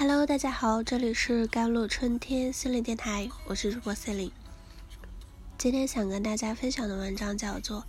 [0.00, 4.32] Hello，大家好，这里是甘露春天心理电台，我是主播 c e l i n e
[5.58, 7.82] 今天想跟大家分享的文章叫做《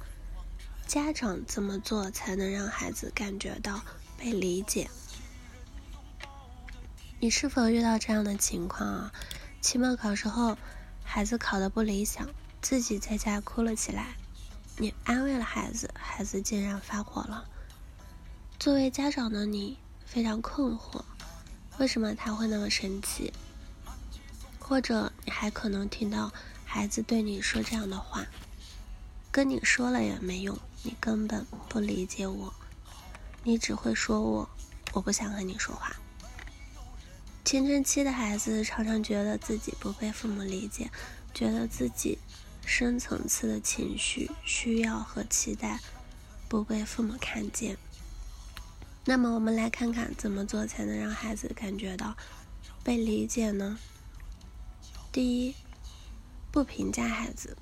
[0.85, 3.79] 家长怎么做才能让孩子感觉到
[4.17, 4.89] 被理解》。
[7.21, 9.13] 你是否遇到这样的情况啊？
[9.61, 10.57] 期末考试后，
[11.05, 12.27] 孩子考得不理想，
[12.61, 14.17] 自己在家哭了起来，
[14.75, 17.45] 你安慰了孩子，孩子竟然发火了。
[18.59, 21.05] 作为家长的你非常困惑。
[21.77, 23.33] 为什么他会那么生气？
[24.59, 26.31] 或者你还可能听到
[26.63, 28.25] 孩子对你说这样的话
[29.31, 32.53] ：“跟你说了也没用，你根本不理解我，
[33.43, 34.49] 你只会说我，
[34.93, 35.95] 我不想和你说话。”
[37.43, 40.89] 青春期的孩子常常觉得自己不被父母理解，
[41.33, 42.19] 觉得自己
[42.65, 45.79] 深层次的情绪、需要和期待
[46.47, 47.77] 不被父母看见。
[49.03, 52.15] 那么我们来看看怎么做才能让孩子感觉到
[52.83, 53.79] 被理解呢？
[55.11, 55.55] 第一，
[56.51, 57.57] 不评价孩子，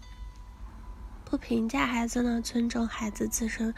[1.24, 3.74] 不评价孩子呢，尊重孩子自身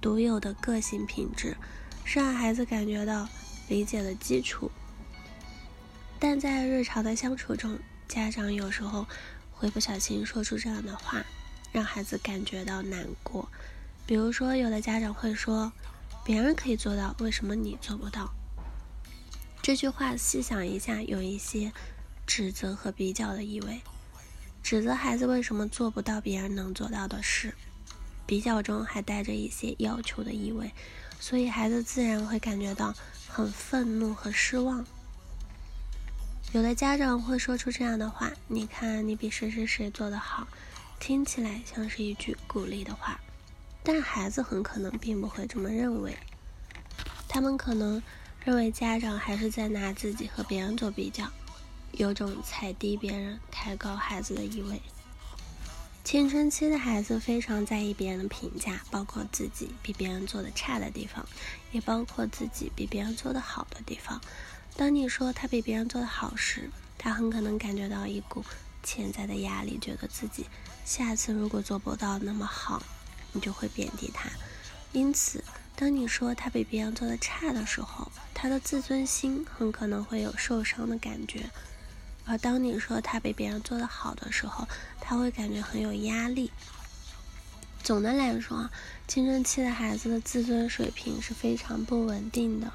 [0.00, 1.56] 独有的个性品质，
[2.04, 3.28] 是让孩子感觉到
[3.68, 4.72] 理解的基础。
[6.18, 9.06] 但在日常的相处中，家长有时候
[9.52, 11.24] 会不小心说出这样的话，
[11.70, 13.48] 让孩子感觉到难过。
[14.04, 15.72] 比如说，有的家长会说。
[16.24, 18.32] 别人可以做到，为什么你做不到？
[19.60, 21.70] 这句话细想一下，有一些
[22.26, 23.80] 指责和比较的意味。
[24.62, 27.54] 指责孩子为什么做不到别人能做到的事，
[28.26, 30.72] 比较中还带着一些要求的意味，
[31.20, 32.94] 所以孩子自然会感觉到
[33.28, 34.86] 很愤怒和失望。
[36.52, 40.48] 有的家长会说出这样的话：“你看，你比谁谁谁做得好。”
[40.98, 43.20] 听起来像是一句鼓励的话。
[43.84, 46.16] 但孩子很可能并不会这么认为，
[47.28, 48.02] 他们可能
[48.42, 51.30] 认为家长还是在拿自己和别人做比较，
[51.92, 54.80] 有种踩低别人、抬高孩子的意味。
[56.02, 61.26] 青春期的孩子非常在意别人的评价，包括自己比别人做的差的地方，
[61.72, 64.20] 也包括自己比别人做的好的地方。
[64.76, 68.42] 当你说他比别人做的好时，他很可能感觉到一股
[68.82, 70.46] 潜在的压力，觉得自己
[70.84, 72.82] 下次如果做不到那么好。
[73.34, 74.30] 你就会贬低他，
[74.92, 75.44] 因此，
[75.76, 81.40] 当你说他比别人做的差的时候，他的自尊心很可能会有受伤的感觉；
[82.24, 84.68] 而当你说他比别人做的好的时候，
[85.00, 86.52] 他会感觉很有压力。
[87.82, 88.70] 总的来说，
[89.08, 92.72] 青春期的孩子的自尊水平是非常不稳定的，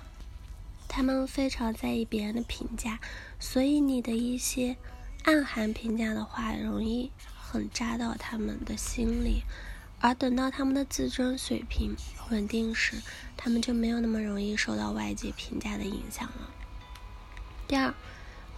[0.89, 2.99] 他们非常在意别人的评价，
[3.39, 4.75] 所以你的一些
[5.23, 7.11] 暗含评价的话，容易
[7.41, 9.43] 很扎到他们的心里。
[10.01, 11.95] 而等到他们的自尊水平
[12.29, 13.01] 稳定时，
[13.35, 16.49] 他们就没有那么容易受到外界评价的影响了。
[17.67, 17.93] 第二，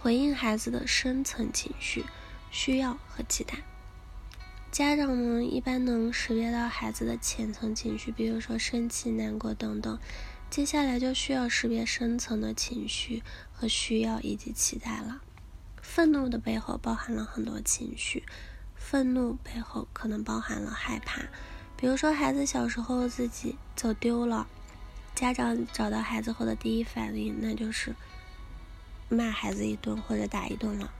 [0.00, 2.04] 回应孩子的深层情绪、
[2.50, 3.58] 需要和期待。
[4.70, 9.98] 家长呢，一般能识别到孩子的浅层情绪，比如说生气、难过等等。
[10.48, 13.22] 接下来就需要识别深层的情绪
[13.52, 15.20] 和需要以及期待了。
[15.80, 18.22] 愤怒的背后包含了很多情绪。
[18.84, 21.22] 愤怒背后可能包含了害怕，
[21.78, 24.46] 比如说孩子小时候自己走丢了，
[25.14, 27.94] 家长找到孩子后的第一反应那就是
[29.08, 30.92] 骂孩子一顿或者打一顿了。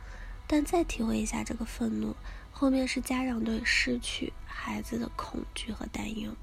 [0.47, 2.17] 但再体会一下这个愤怒，
[2.51, 6.35] 后面是家长对失去孩子的恐惧和担忧。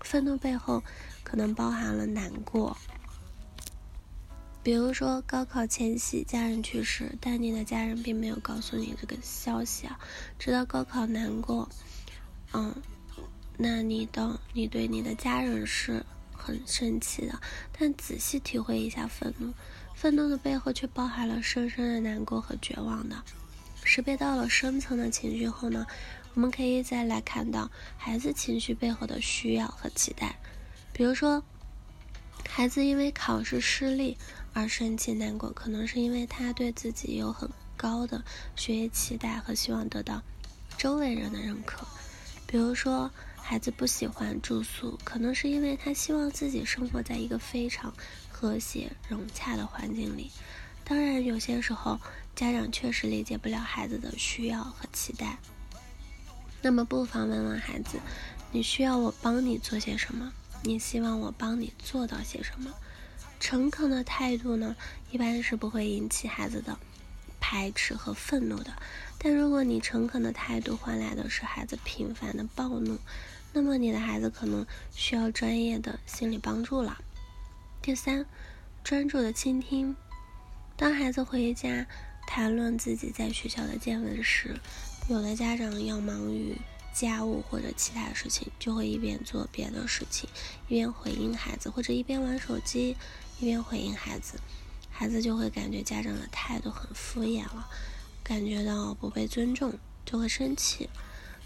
[0.00, 0.82] 愤怒背后
[1.22, 2.76] 可能包含了难过。
[4.68, 9.98] 比如说高考前夕，家人去世，但你的家人并没有告诉你这个消息啊，
[10.38, 11.66] 直到高考难过，
[12.52, 12.74] 嗯，
[13.56, 17.40] 那你的你对你的家人是很生气的，
[17.78, 19.54] 但仔细体会一下愤怒，
[19.94, 23.16] 愤怒的背后却包含了深深的难过和绝望的。
[23.84, 25.86] 识别到了深层的情绪后呢，
[26.34, 30.38] 我们可以再来看到孩子情绪背后的需要和期待，
[30.92, 31.42] 比如说。
[32.46, 34.18] 孩子因为考试失利
[34.52, 38.24] 而生气难过，可能是因为他对自己有很高的
[38.56, 40.20] 学业期待和希望得到
[40.76, 41.86] 周围人的认可。
[42.46, 47.94] 比如说，孩子不喜欢住宿，可能是因为他希望自己生活在一个非常
[48.28, 50.30] 和谐融洽的环境里。
[50.84, 52.00] 当然，有些时候
[52.34, 55.38] 家长确实理解不了孩子的需要和期待，
[56.62, 58.00] 那么不妨问问孩子
[58.50, 60.32] ：“你需要我帮你做些什么？”
[60.62, 62.74] 你希望我帮你做到些什么？
[63.40, 64.74] 诚恳的态度呢，
[65.12, 66.76] 一般是不会引起孩子的
[67.38, 68.72] 排斥和愤怒的。
[69.18, 72.98] 但如果你诚恳的态度换来的是孩子频繁的暴怒，
[73.52, 76.98] 那么你的孩子可能需要专业的心理帮助了。
[77.80, 78.26] 第三，
[78.82, 79.96] 专注的倾听。
[80.76, 81.86] 当孩子回家
[82.26, 84.58] 谈论自己在学校的见闻时，
[85.08, 86.56] 有的家长要忙于
[86.98, 90.28] 家务或者其他事情，就会一边做别的事情，
[90.66, 92.96] 一边回应孩子，或者一边玩手机
[93.38, 94.40] 一边回应孩子，
[94.90, 97.68] 孩子就会感觉家长的态度很敷衍了，
[98.24, 100.90] 感觉到不被尊重，就会生气。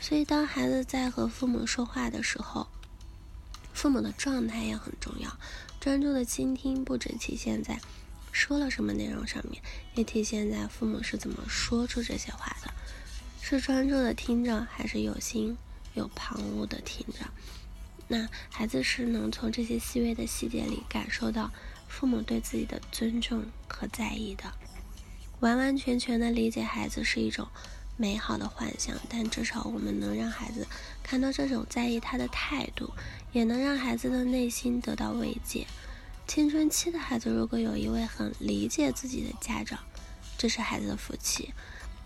[0.00, 2.66] 所以，当孩子在和父母说话的时候，
[3.75, 5.37] 父母的状态也很重要。
[5.78, 7.78] 专注的倾听不只体现在。
[8.32, 9.62] 说了什么内容上面，
[9.94, 12.72] 也体现在父母是怎么说出这些话的，
[13.58, 15.56] 是专注的听着，还是有心
[15.93, 17.26] 有旁骛的听着？
[18.08, 21.50] 那孩子是能从这些细微的细节里感受到
[21.87, 24.44] 父母对自己的尊重和在意的。
[25.40, 27.46] 完完全全的理解孩子是一种
[27.99, 30.66] 美好的幻想，但至少我们能让孩子
[31.02, 32.90] 看到这种在意他的态度，
[33.32, 35.66] 也能让孩子的内心得到慰藉。
[36.26, 39.78] 青春期的孩子，如果有一位很理解自己的家长，
[40.38, 41.52] 这是孩子的福气。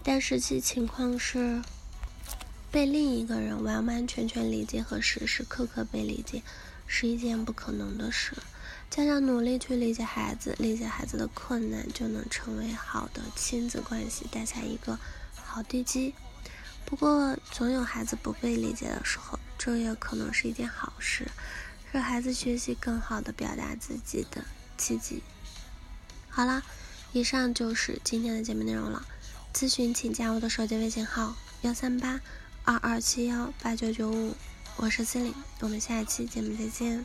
[0.08, 1.60] 但实际情况是，
[2.70, 6.44] 被另一个人完完全全理解和时时刻刻被理解，
[6.86, 8.34] 是一件不可能的事。
[8.88, 14.96] 家长努力去理解孩子，理解孩子的困难，就能成为好的亲子关系打下一个
[15.34, 16.14] 好地基。
[16.84, 21.26] 不过，总有孩子不被理解的时候，这也可能是一件好事。
[21.90, 24.44] 让孩子学习更好的表达自己的
[24.78, 25.24] 契机。
[26.28, 26.62] 好了，
[27.12, 29.04] 以上就是今天的节目内容了。
[29.56, 32.20] 咨询请加我的手机微信号：幺三八
[32.62, 34.34] 二二七幺八九九五，
[34.76, 37.02] 我是司令，我们下一期节目再见。